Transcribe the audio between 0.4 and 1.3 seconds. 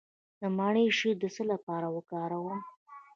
مڼې شیره د